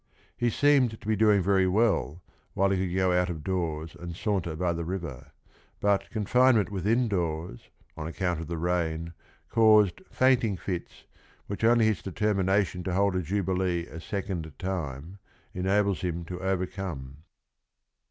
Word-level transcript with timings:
He 0.35 0.49
seemed 0.49 0.99
to 0.99 1.07
be 1.07 1.15
doing 1.15 1.43
very 1.43 1.67
well 1.67 2.23
while 2.55 2.71
he 2.71 2.87
could 2.87 2.95
go 2.95 3.11
out 3.13 3.29
of 3.29 3.43
doors 3.43 3.93
and 3.93 4.15
saunter 4.15 4.55
by 4.55 4.73
the 4.73 4.83
river, 4.83 5.31
but 5.79 6.09
confinement 6.09 6.71
within 6.71 7.07
doors, 7.07 7.69
on 7.95 8.07
ac 8.07 8.17
count 8.17 8.39
of 8.41 8.47
the 8.47 8.57
rain, 8.57 9.13
caused 9.51 10.01
"fainting 10.09 10.57
fits" 10.57 11.05
which 11.45 11.63
only 11.63 11.85
his 11.85 12.01
determination 12.01 12.83
to 12.85 12.93
hold 12.93 13.15
a 13.15 13.21
Jubilee 13.21 13.85
a 13.85 14.01
second 14.01 14.51
time, 14.57 15.19
enables 15.53 16.01
him 16.01 16.25
to 16.25 16.39
overcome. 16.41 17.17